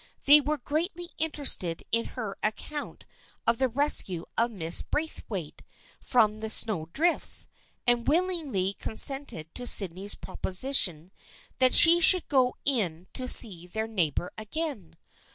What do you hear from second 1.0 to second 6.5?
interested in her account of the rescue of Mrs. Braithwaite from the